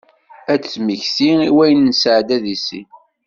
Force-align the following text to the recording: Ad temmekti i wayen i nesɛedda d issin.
Ad 0.53 0.61
temmekti 0.71 1.31
i 1.47 1.49
wayen 1.55 1.81
i 1.87 1.87
nesɛedda 1.87 2.37
d 2.43 2.45
issin. 2.55 2.87